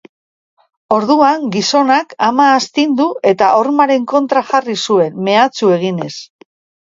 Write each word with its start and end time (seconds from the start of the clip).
Orduan, 0.95 1.43
gizonak 1.55 2.15
ama 2.29 2.47
astindu 2.55 3.05
eta 3.33 3.51
hormaren 3.59 4.09
kontra 4.15 4.45
jarri 4.49 4.77
zuen, 4.89 5.23
mehatxu 5.29 5.73
eginez. 5.77 6.11